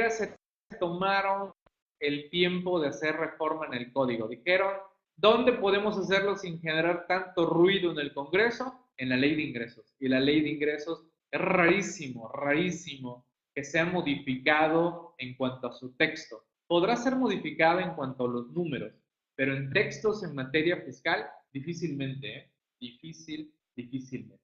[0.09, 0.35] se
[0.77, 1.53] tomaron
[2.01, 4.27] el tiempo de hacer reforma en el código.
[4.27, 4.73] Dijeron,
[5.15, 8.89] ¿dónde podemos hacerlo sin generar tanto ruido en el Congreso?
[8.97, 9.95] En la ley de ingresos.
[9.99, 15.95] Y la ley de ingresos es rarísimo, rarísimo que sea modificado en cuanto a su
[15.95, 16.43] texto.
[16.67, 18.93] Podrá ser modificado en cuanto a los números,
[19.35, 22.51] pero en textos en materia fiscal, difícilmente, ¿eh?
[22.79, 24.43] difícil, difícilmente.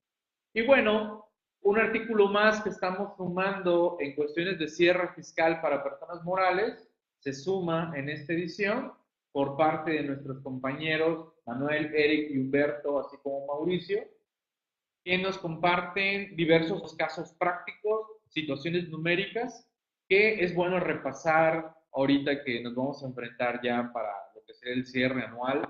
[0.53, 1.25] Y bueno,
[1.61, 7.33] un artículo más que estamos sumando en cuestiones de cierre fiscal para personas morales se
[7.33, 8.91] suma en esta edición
[9.31, 14.03] por parte de nuestros compañeros Manuel, Eric y Humberto, así como Mauricio,
[15.03, 19.67] que nos comparten diversos casos prácticos, situaciones numéricas
[20.07, 24.11] que es bueno repasar ahorita que nos vamos a enfrentar ya para
[24.59, 25.67] que el cierre anual.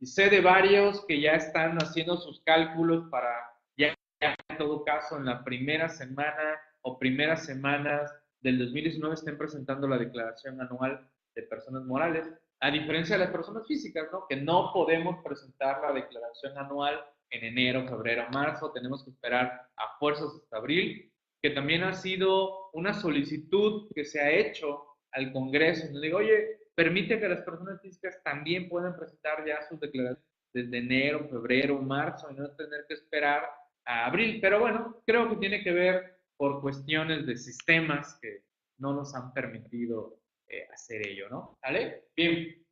[0.00, 3.28] Y sé de varios que ya están haciendo sus cálculos para
[3.76, 9.86] ya en todo caso en la primera semana o primeras semanas del 2019 estén presentando
[9.88, 12.28] la declaración anual de personas morales,
[12.60, 14.26] a diferencia de las personas físicas, ¿no?
[14.28, 19.98] Que no podemos presentar la declaración anual en enero, febrero, marzo, tenemos que esperar a
[19.98, 21.10] fuerzas hasta abril,
[21.42, 25.90] que también ha sido una solicitud que se ha hecho al Congreso.
[25.90, 30.78] Nos digo, oye, permite que las personas físicas también puedan presentar ya sus declaraciones desde
[30.78, 33.44] enero, febrero, marzo y no tener que esperar
[33.84, 34.38] a abril.
[34.40, 38.44] Pero bueno, creo que tiene que ver por cuestiones de sistemas que
[38.78, 41.58] no nos han permitido eh, hacer ello, ¿no?
[41.62, 42.08] ¿Vale?
[42.16, 42.62] Bien.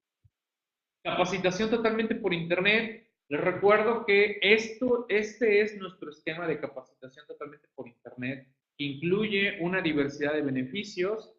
[1.03, 3.09] Capacitación totalmente por Internet.
[3.29, 9.59] Les recuerdo que esto, este es nuestro esquema de capacitación totalmente por Internet, que incluye
[9.61, 11.33] una diversidad de beneficios.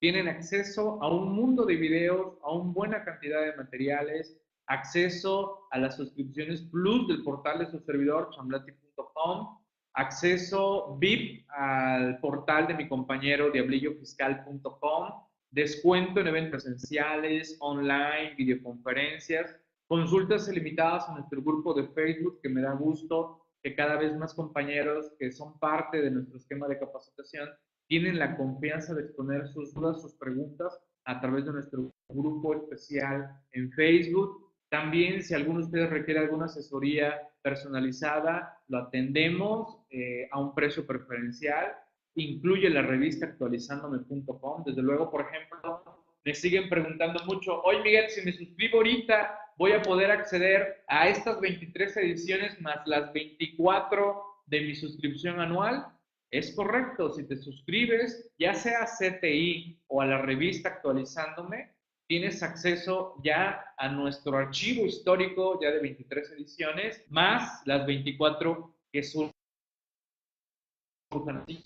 [0.00, 5.78] Tienen acceso a un mundo de videos, a una buena cantidad de materiales, acceso a
[5.78, 9.58] las suscripciones Plus del portal de su servidor, chamblati.com,
[9.94, 15.08] acceso VIP al portal de mi compañero diablillofiscal.com,
[15.50, 19.56] descuento en eventos esenciales, online, videoconferencias,
[19.88, 24.32] consultas ilimitadas en nuestro grupo de Facebook, que me da gusto que cada vez más
[24.32, 27.48] compañeros que son parte de nuestro esquema de capacitación
[27.88, 33.30] tienen la confianza de exponer sus dudas, sus preguntas a través de nuestro grupo especial
[33.52, 34.52] en Facebook.
[34.68, 40.86] También, si alguno de ustedes requiere alguna asesoría personalizada, lo atendemos eh, a un precio
[40.86, 41.72] preferencial.
[42.14, 44.64] Incluye la revista actualizandome.com.
[44.64, 45.82] Desde luego, por ejemplo,
[46.24, 51.08] me siguen preguntando mucho, oye Miguel, si me suscribo ahorita, voy a poder acceder a
[51.08, 55.86] estas 23 ediciones más las 24 de mi suscripción anual.
[56.30, 61.72] Es correcto, si te suscribes, ya sea a CTI o a la revista actualizándome,
[62.06, 69.02] tienes acceso ya a nuestro archivo histórico ya de 23 ediciones, más las 24 que
[69.02, 69.30] son.
[71.46, 71.62] Así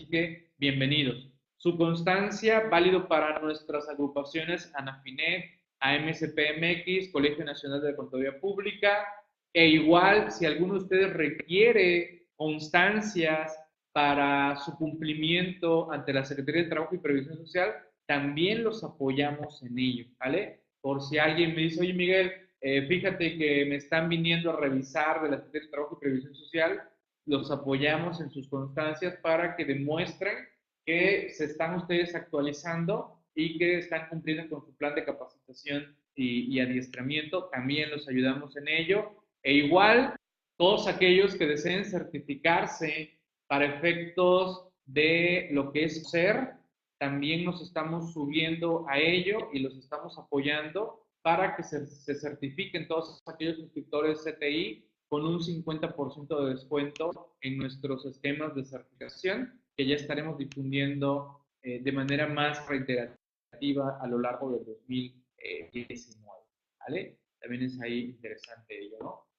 [0.57, 1.29] bienvenidos.
[1.57, 5.43] Su constancia, válido para nuestras agrupaciones ANAFINET,
[5.79, 9.05] AMSPMX, Colegio Nacional de Contaduría Pública,
[9.53, 13.57] e igual si alguno de ustedes requiere constancias
[13.93, 17.71] para su cumplimiento ante la Secretaría de Trabajo y Previsión Social,
[18.07, 20.63] también los apoyamos en ello, ¿vale?
[20.81, 25.21] Por si alguien me dice, oye Miguel, eh, fíjate que me están viniendo a revisar
[25.21, 26.81] de la Secretaría de Trabajo y Previsión Social,
[27.25, 30.35] los apoyamos en sus constancias para que demuestren
[30.85, 36.53] que se están ustedes actualizando y que están cumpliendo con su plan de capacitación y,
[36.53, 37.45] y adiestramiento.
[37.49, 39.13] También los ayudamos en ello.
[39.41, 40.15] E igual,
[40.57, 46.53] todos aquellos que deseen certificarse para efectos de lo que es ser,
[46.99, 53.21] también nos estamos subiendo a ello y los estamos apoyando para que se, certifiquen todos
[53.25, 59.95] aquellos suscriptores CTI con un 50% de descuento en nuestros esquemas de certificación que ya
[59.95, 66.39] estaremos difundiendo eh, de manera más reiterativa a lo largo del 2019.
[66.79, 67.17] ¿Vale?
[67.39, 69.32] También es ahí interesante ello, ¿no?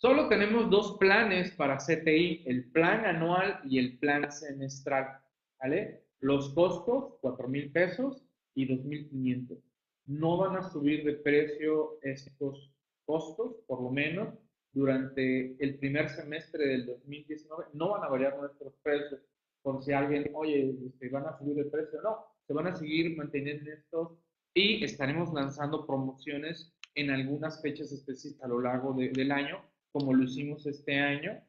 [0.00, 5.18] Solo tenemos dos planes para CTI, el plan anual y el plan semestral.
[5.60, 6.04] ¿Vale?
[6.20, 9.60] Los costos, 4 mil pesos y 2.500.
[10.06, 12.72] No van a subir de precio estos
[13.06, 14.34] costos, por lo menos
[14.72, 17.64] durante el primer semestre del 2019.
[17.72, 19.20] No van a variar nuestros precios
[19.62, 22.00] por si alguien, oye, se este, van a subir de precio.
[22.02, 24.12] No, se van a seguir manteniendo estos
[24.54, 29.60] y estaremos lanzando promociones en algunas fechas específicas a lo largo del año,
[29.92, 31.40] como lo hicimos este año.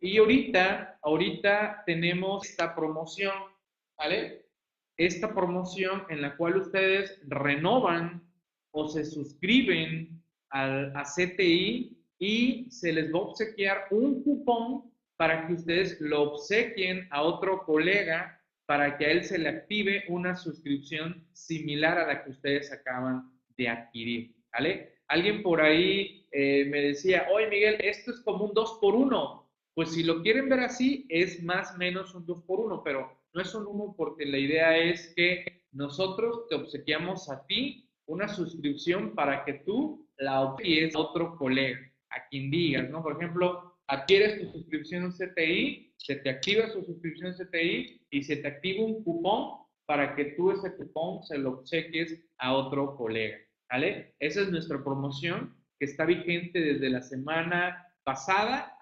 [0.00, 3.32] Y ahorita, ahorita tenemos esta promoción
[3.96, 4.46] ¿vale?
[4.96, 8.22] Esta promoción en la cual ustedes renovan
[8.72, 15.46] o se suscriben al, a CTI y se les va a obsequiar un cupón para
[15.46, 20.34] que ustedes lo obsequien a otro colega para que a él se le active una
[20.34, 24.95] suscripción similar a la que ustedes acaban de adquirir, ¿vale?
[25.08, 29.50] Alguien por ahí eh, me decía, oye Miguel, esto es como un 2 por 1
[29.74, 33.10] Pues si lo quieren ver así, es más o menos un 2 por 1 pero
[33.32, 38.28] no es un humo porque la idea es que nosotros te obsequiamos a ti una
[38.28, 41.78] suscripción para que tú la obsequies a otro colega,
[42.10, 43.02] a quien digas, ¿no?
[43.02, 48.48] Por ejemplo, adquieres tu suscripción CTI, se te activa su suscripción CTI y se te
[48.48, 53.38] activa un cupón para que tú ese cupón se lo obsequies a otro colega,
[53.70, 54.14] ¿vale?
[54.18, 58.78] Esa es nuestra promoción que está vigente desde la semana pasada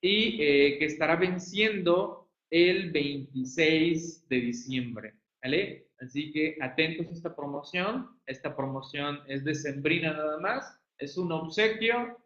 [0.00, 5.88] y eh, que estará venciendo el 26 de diciembre, ¿vale?
[6.00, 8.08] Así que atentos a esta promoción.
[8.26, 10.80] Esta promoción es de Sembrina nada más.
[10.98, 12.18] Es un obsequio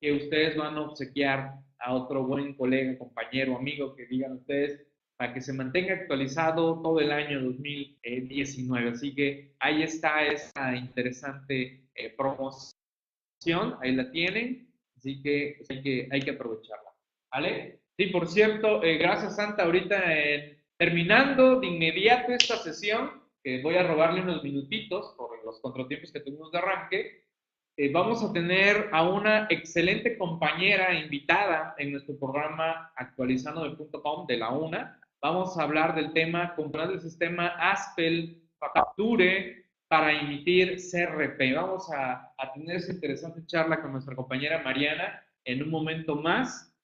[0.00, 4.87] que ustedes van a obsequiar a otro buen colega, compañero, amigo que digan ustedes
[5.18, 8.90] para que se mantenga actualizado todo el año 2019.
[8.90, 15.82] Así que ahí está esta interesante eh, promoción, ahí la tienen, así que pues, hay
[15.82, 16.94] que, hay que aprovecharla.
[17.32, 17.80] ¿Vale?
[17.96, 20.02] Sí, por cierto, eh, gracias Santa, ahorita
[20.78, 23.10] terminando de inmediato esta sesión,
[23.42, 27.28] que voy a robarle unos minutitos por los contratiempos que tuvimos de arranque,
[27.80, 33.62] eh, vamos a tener a una excelente compañera invitada en nuestro programa actualizando
[34.26, 40.76] de la UNA, vamos a hablar del tema comprar el sistema Aspel Facture para emitir
[40.76, 41.54] CRP.
[41.54, 46.74] Vamos a, tener esa interesante charla con nuestra compañera Mariana en un momento más,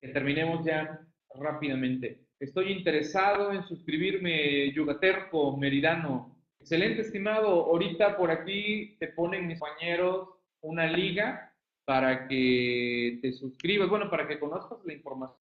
[0.00, 1.00] que terminemos ya
[1.34, 2.26] rápidamente.
[2.40, 6.36] Estoy interesado en suscribirme, Yugaterco Meridano.
[6.60, 7.66] Excelente, estimado.
[7.66, 10.28] Ahorita por aquí te ponen mis compañeros
[10.60, 11.52] una liga
[11.84, 15.34] para que te suscribas, bueno, para que conozcas la información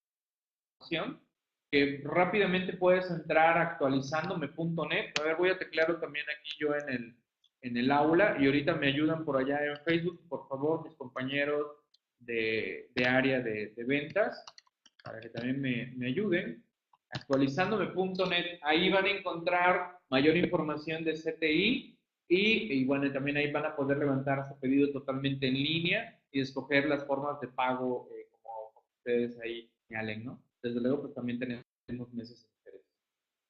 [1.74, 5.12] que rápidamente puedes entrar actualizándome.net.
[5.20, 7.16] A ver, voy a teclearlo también aquí yo en el,
[7.64, 11.66] en el aula y ahorita me ayudan por allá en Facebook, por favor, mis compañeros
[12.20, 14.46] de, de área de, de, ventas,
[15.04, 16.64] para que también me, me ayuden.
[17.10, 21.98] Actualizándome.net, ahí van a encontrar mayor información de CTI
[22.28, 26.40] y, y, bueno, también ahí van a poder levantar su pedido totalmente en línea y
[26.40, 30.40] escoger las formas de pago eh, como, ustedes ahí señalen, ¿no?
[30.64, 31.63] desde luego pues también tenemos
[32.14, 32.82] meses de interés.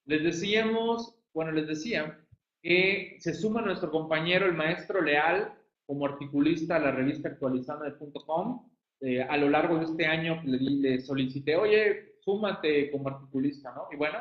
[0.05, 2.19] Les decíamos, bueno, les decía
[2.61, 5.53] que se suma nuestro compañero, el maestro Leal,
[5.85, 8.69] como articulista a la revista actualizando.com.
[9.01, 13.87] Eh, a lo largo de este año le, le solicité, oye, súmate como articulista, ¿no?
[13.91, 14.19] Y bueno,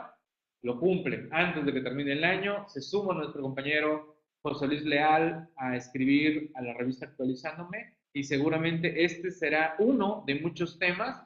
[0.63, 1.29] lo cumple.
[1.31, 6.51] Antes de que termine el año, se suma nuestro compañero José Luis Leal a escribir
[6.55, 11.25] a la revista Actualizándome y seguramente este será uno de muchos temas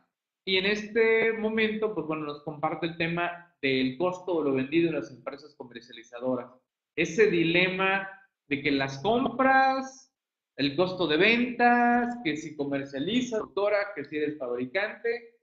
[0.48, 4.88] y en este momento, pues bueno, nos comparte el tema del costo de lo vendido
[4.88, 6.52] en las empresas comercializadoras.
[6.94, 8.08] Ese dilema
[8.46, 10.14] de que las compras,
[10.54, 15.34] el costo de ventas, que si comercializa, doctora, que si eres fabricante.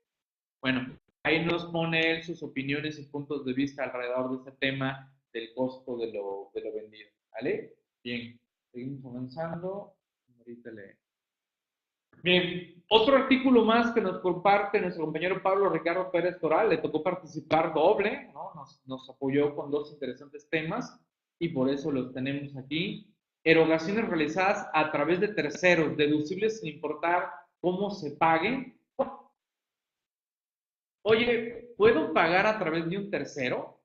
[0.61, 5.13] Bueno, ahí nos pone él sus opiniones y puntos de vista alrededor de ese tema
[5.33, 7.09] del costo de lo, de lo vendido.
[7.33, 7.75] ¿Vale?
[8.01, 8.39] Bien,
[8.71, 9.97] seguimos avanzando.
[10.39, 10.97] Ahorita le,
[12.23, 17.01] Bien, otro artículo más que nos comparte nuestro compañero Pablo Ricardo Pérez Toral, le tocó
[17.01, 18.53] participar doble, ¿no?
[18.53, 20.95] nos, nos apoyó con dos interesantes temas
[21.39, 23.11] y por eso los tenemos aquí.
[23.43, 28.79] Erogaciones realizadas a través de terceros, deducibles sin importar cómo se paguen.
[31.01, 33.81] Oye, ¿puedo pagar a través de un tercero?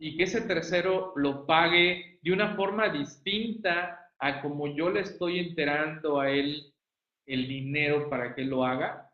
[0.00, 5.38] Y que ese tercero lo pague de una forma distinta a como yo le estoy
[5.38, 6.73] enterando a él
[7.26, 9.10] el dinero para que lo haga.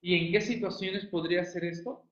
[0.00, 2.02] ¿Y en qué situaciones podría hacer esto?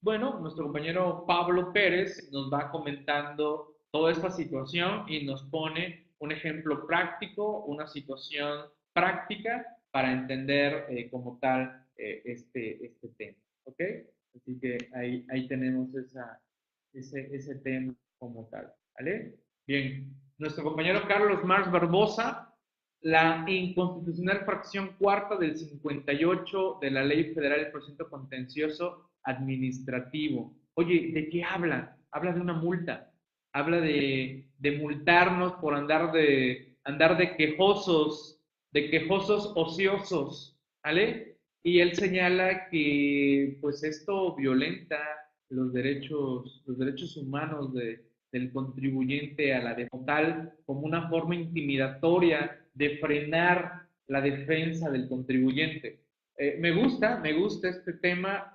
[0.00, 6.32] Bueno, nuestro compañero Pablo Pérez nos va comentando toda esta situación y nos pone un
[6.32, 13.38] ejemplo práctico, una situación práctica para entender eh, como tal eh, este, este tema.
[13.64, 13.80] ¿Ok?
[14.36, 16.40] Así que ahí, ahí tenemos esa,
[16.92, 18.72] ese, ese tema como tal.
[18.98, 19.34] ¿Vale?
[19.66, 22.47] Bien, nuestro compañero Carlos Mars Barbosa
[23.02, 30.56] la inconstitucional fracción cuarta del 58 de la Ley Federal del Procedimiento Contencioso Administrativo.
[30.74, 31.96] Oye, ¿de qué habla?
[32.10, 33.12] Habla de una multa.
[33.52, 38.40] Habla de, de multarnos por andar de, andar de quejosos,
[38.72, 41.38] de quejosos ociosos, ¿vale?
[41.62, 44.98] Y él señala que pues esto violenta
[45.50, 51.34] los derechos, los derechos humanos de, del contribuyente a la de tal como una forma
[51.34, 56.00] intimidatoria de frenar la defensa del contribuyente.
[56.36, 58.54] Eh, me gusta, me gusta este tema,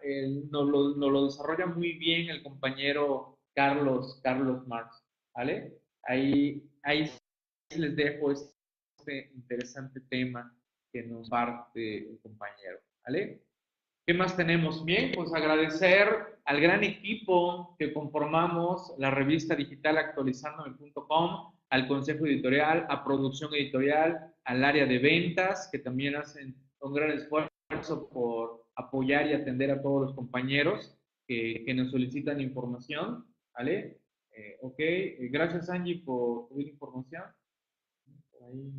[0.49, 5.03] nos, lo, lo, desarrolla muy bien el compañero Carlos, Carlos Marx,
[5.35, 5.77] ¿vale?
[6.03, 7.11] Ahí, ahí
[7.75, 10.55] les dejo este interesante tema
[10.93, 13.41] que nos parte el compañero, ¿vale?
[14.05, 14.85] ¿Qué más tenemos?
[14.85, 22.85] Bien, pues agradecer al gran equipo que conformamos la revista digital actualizandome.com, al consejo editorial,
[22.87, 29.25] a producción editorial, al área de ventas, que también hacen un gran esfuerzo por apoyar
[29.25, 30.95] y atender a todos los compañeros
[31.27, 33.25] que, que nos solicitan información,
[33.57, 33.99] ¿vale?
[34.35, 37.23] Eh, ok, eh, gracias Angie por tu información.
[38.31, 38.71] Por ahí,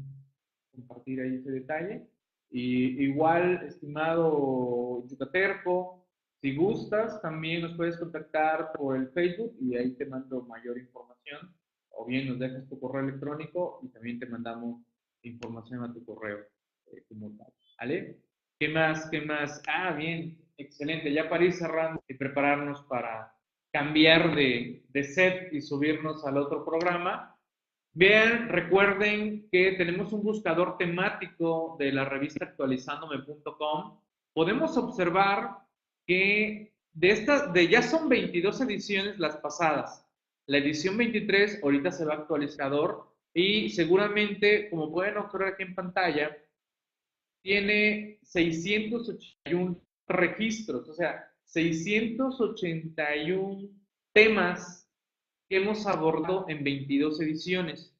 [0.70, 2.06] compartir ahí ese detalle.
[2.48, 6.06] Y igual, estimado Yucaterco,
[6.40, 11.52] Si gustas, también nos puedes contactar por el Facebook y ahí te mando mayor información.
[11.96, 14.82] O bien nos dejas tu correo electrónico y también te mandamos
[15.22, 16.38] información a tu correo
[16.86, 17.52] eh, como tal.
[17.78, 18.18] ¿Vale?
[18.58, 19.08] ¿Qué más?
[19.10, 19.62] ¿Qué más?
[19.66, 21.12] Ah, bien, excelente.
[21.12, 23.34] Ya para ir cerrando y prepararnos para
[23.72, 27.36] cambiar de, de set y subirnos al otro programa.
[27.92, 34.00] Bien, recuerden que tenemos un buscador temático de la revista actualizándome.com.
[34.32, 35.58] Podemos observar
[36.06, 40.03] que de estas, de ya son 22 ediciones las pasadas.
[40.46, 46.36] La edición 23 ahorita se va actualizador y seguramente, como pueden observar aquí en pantalla,
[47.42, 53.68] tiene 681 registros, o sea, 681
[54.12, 54.88] temas
[55.48, 57.96] que hemos abordado en 22 ediciones.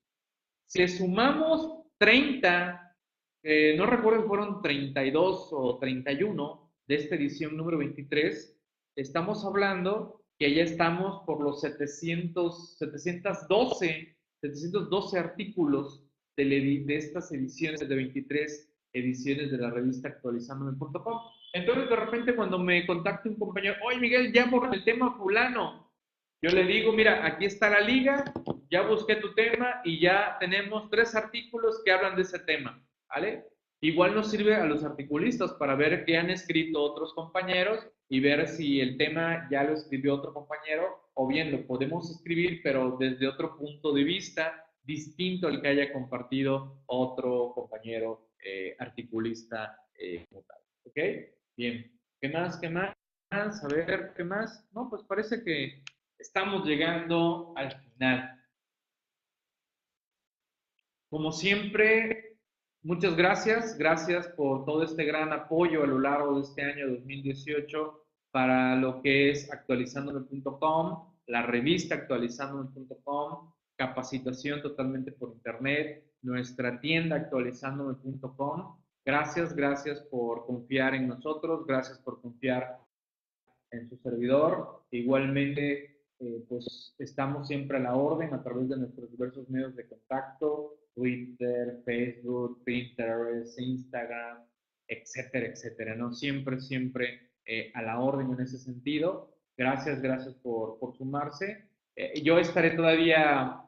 [0.67, 2.97] Si sumamos 30,
[3.43, 8.59] eh, no recuerdo fueron 32 o 31 de esta edición número 23,
[8.97, 16.05] estamos hablando que ya estamos por los 700, 712, 712 artículos
[16.37, 21.21] de, estas ediciones de 23 ediciones de la revista actualizándome.com.
[21.53, 25.93] Entonces, de repente, cuando me contacta un compañero, oye, Miguel, ya por el tema fulano,
[26.43, 28.25] yo le digo, mira, aquí está la liga,
[28.71, 33.47] ya busqué tu tema y ya tenemos tres artículos que hablan de ese tema, ¿vale?
[33.85, 38.49] Igual nos sirve a los articulistas para ver qué han escrito otros compañeros y ver
[38.49, 43.29] si el tema ya lo escribió otro compañero o bien lo podemos escribir, pero desde
[43.29, 50.25] otro punto de vista distinto al que haya compartido otro compañero eh, articulista eh,
[50.87, 50.97] ¿Ok?
[51.55, 51.93] Bien.
[52.23, 52.59] ¿Qué más?
[52.59, 52.95] ¿Qué más?
[53.33, 54.67] A ver, ¿qué más?
[54.73, 55.83] No, pues parece que
[56.19, 58.43] estamos llegando al final.
[61.11, 62.24] Como siempre,
[62.85, 63.77] muchas gracias.
[63.77, 69.01] Gracias por todo este gran apoyo a lo largo de este año 2018 para lo
[69.03, 78.77] que es actualizandome.com, la revista actualizandome.com, capacitación totalmente por internet, nuestra tienda actualizandome.com.
[79.05, 82.79] Gracias, gracias por confiar en nosotros, gracias por confiar
[83.71, 84.83] en su servidor.
[84.91, 89.87] Igualmente, eh, pues estamos siempre a la orden a través de nuestros diversos medios de
[89.87, 94.39] contacto, Twitter, Facebook, Pinterest, Instagram,
[94.89, 96.13] etcétera, etcétera, ¿no?
[96.13, 99.35] Siempre, siempre eh, a la orden en ese sentido.
[99.57, 101.69] Gracias, gracias por, por sumarse.
[101.97, 103.61] Eh, yo estaré todavía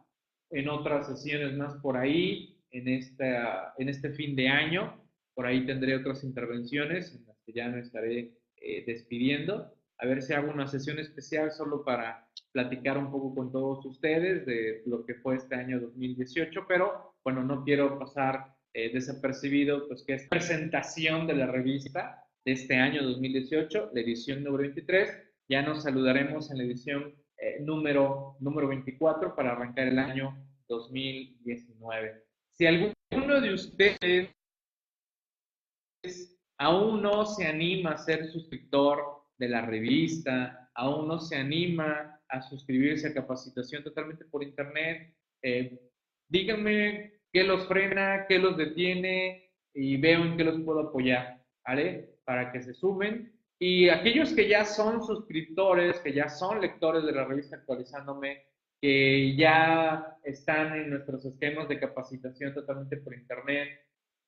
[0.51, 5.01] en otras sesiones más por ahí, en, esta, en este fin de año.
[5.35, 9.76] Por ahí tendré otras intervenciones en las que ya me estaré eh, despidiendo.
[9.99, 14.45] A ver si hago una sesión especial solo para platicar un poco con todos ustedes
[14.47, 20.05] de lo que fue este año 2018, pero bueno, no quiero pasar eh, desapercibido, pues
[20.05, 25.11] que es presentación de la revista de este año 2018, la edición número 23.
[25.49, 30.37] Ya nos saludaremos en la edición eh, número, número 24 para arrancar el año
[30.69, 32.23] 2019.
[32.53, 34.31] Si alguno de ustedes
[36.59, 42.43] aún no se anima a ser suscriptor de la revista, aún no se anima a
[42.43, 45.79] suscribirse a capacitación totalmente por internet, eh,
[46.29, 52.17] díganme qué los frena, qué los detiene y veo en qué los puedo apoyar, ¿vale?
[52.25, 57.13] Para que se sumen y aquellos que ya son suscriptores, que ya son lectores de
[57.13, 58.45] la revista Actualizándome,
[58.81, 63.69] que ya están en nuestros esquemas de capacitación totalmente por internet,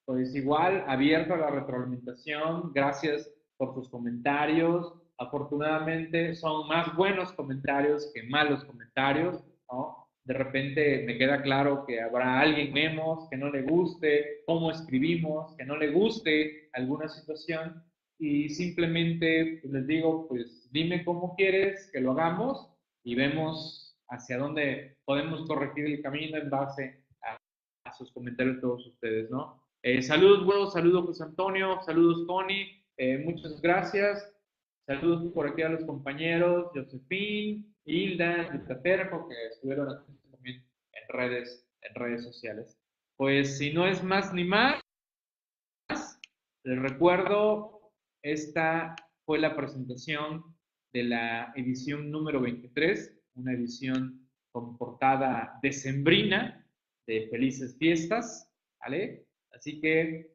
[0.06, 4.94] pues igual, abierto a la retroalimentación, gracias por sus comentarios.
[5.18, 10.08] Afortunadamente son más buenos comentarios que malos comentarios, ¿no?
[10.24, 15.54] De repente me queda claro que habrá alguien vemos que no le guste cómo escribimos,
[15.56, 17.82] que no le guste alguna situación,
[18.18, 22.68] y simplemente pues, les digo, pues dime cómo quieres que lo hagamos
[23.04, 29.30] y vemos hacia dónde podemos corregir el camino en base a, sus comentarios todos ustedes,
[29.30, 29.64] ¿no?
[29.82, 34.30] Eh, saludos, bueno, saludos José Antonio, saludos Tony, eh, muchas gracias.
[34.86, 41.94] Saludos por aquí a los compañeros, Josefín, Hilda, Yucaterco, que estuvieron también en redes, en
[41.94, 42.78] redes sociales.
[43.16, 44.80] Pues si no es más ni más,
[46.64, 47.92] les recuerdo
[48.22, 50.56] esta fue la presentación
[50.92, 56.66] de la edición número 23, una edición con portada decembrina
[57.06, 59.26] de felices fiestas, ¿vale?
[59.52, 60.34] Así que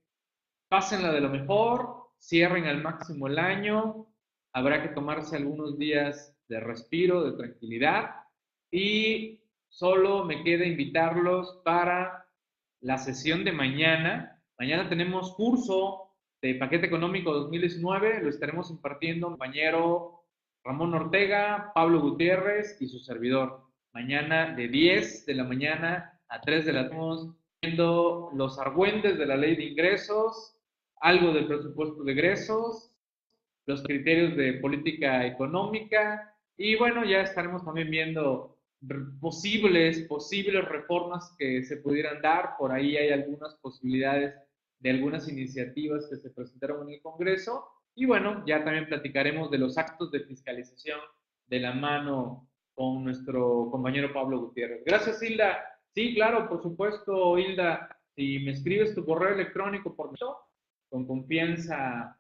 [0.70, 4.08] pásenla de lo mejor, cierren al máximo el año,
[4.54, 8.12] habrá que tomarse algunos días de respiro, de tranquilidad
[8.72, 12.26] y solo me queda invitarlos para
[12.80, 14.42] la sesión de mañana.
[14.58, 20.26] Mañana tenemos curso de Paquete Económico 2019 lo estaremos impartiendo compañero
[20.64, 23.64] Ramón Ortega, Pablo Gutiérrez y su servidor.
[23.94, 29.26] Mañana de 10 de la mañana a 3 de la tarde, viendo los argüentes de
[29.26, 30.58] la ley de ingresos,
[31.04, 32.92] algo del presupuesto de egresos,
[33.66, 38.58] los criterios de política económica y bueno, ya estaremos también viendo
[39.20, 42.56] posibles, posibles reformas que se pudieran dar.
[42.58, 44.34] Por ahí hay algunas posibilidades
[44.80, 47.66] de algunas iniciativas que se presentaron en el Congreso.
[47.96, 51.00] Y bueno, ya también platicaremos de los actos de fiscalización
[51.48, 54.84] de la mano con nuestro compañero Pablo Gutiérrez.
[54.86, 55.64] Gracias, Hilda.
[55.94, 57.90] Sí, claro, por supuesto, Hilda.
[58.16, 60.12] Si me escribes tu correo electrónico por
[60.94, 62.20] con confianza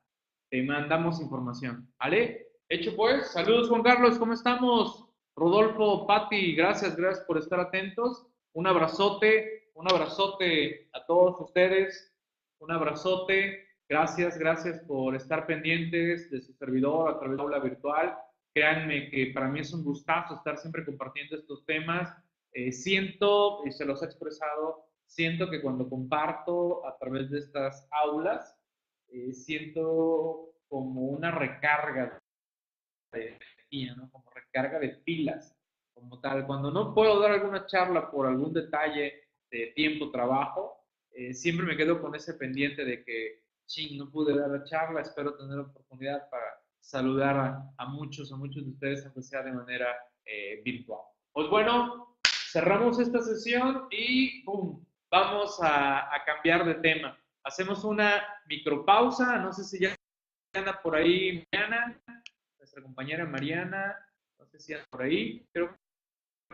[0.49, 1.87] te mandamos información.
[1.99, 2.47] ¿Vale?
[2.69, 5.05] Hecho pues, saludos Juan Carlos, ¿cómo estamos?
[5.35, 8.25] Rodolfo, Patti, gracias, gracias por estar atentos.
[8.53, 12.13] Un abrazote, un abrazote a todos ustedes
[12.63, 13.67] un abrazote.
[13.89, 18.17] Gracias, gracias por estar pendientes de su servidor a través de aula virtual.
[18.53, 22.15] Créanme que para mí es un gustazo estar siempre compartiendo estos temas.
[22.53, 27.85] Eh, siento, y se los he expresado, siento que cuando comparto a través de estas
[27.91, 28.55] aulas,
[29.13, 32.19] eh, siento como una recarga
[33.11, 34.09] de energía, ¿no?
[34.11, 35.55] como recarga de pilas,
[35.93, 36.45] como tal.
[36.47, 41.77] Cuando no puedo dar alguna charla por algún detalle de tiempo, trabajo, eh, siempre me
[41.77, 45.63] quedo con ese pendiente de que, ching, no pude dar la charla, espero tener la
[45.63, 46.45] oportunidad para
[46.79, 49.95] saludar a, muchos, a muchos de ustedes, aunque sea de manera
[50.25, 51.01] eh, virtual.
[51.31, 52.17] Pues bueno,
[52.51, 54.83] cerramos esta sesión y ¡pum!
[55.09, 57.15] Vamos a, cambiar de tema.
[57.43, 59.95] Hacemos una micropausa, no sé si ya
[60.53, 62.01] anda por ahí Mariana,
[62.57, 63.95] nuestra compañera Mariana,
[64.39, 65.75] no sé si anda por ahí, creo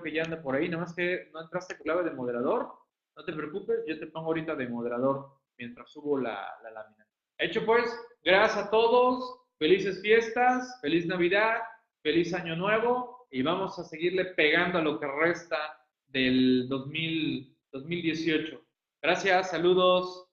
[0.03, 2.73] que ya anda por ahí, nada más que no entraste clave de moderador.
[3.15, 7.05] No te preocupes, yo te pongo ahorita de moderador mientras subo la, la lámina.
[7.37, 11.59] Hecho pues, gracias a todos, felices fiestas, feliz Navidad,
[12.01, 15.57] feliz Año Nuevo y vamos a seguirle pegando a lo que resta
[16.07, 18.61] del 2018.
[19.01, 20.28] Gracias, saludos.